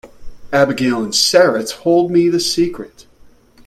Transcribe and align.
Abigail 0.51 1.03
and 1.03 1.13
Sara 1.13 1.63
told 1.63 2.09
me 2.09 2.27
the 2.27 2.39
secret. 2.39 3.05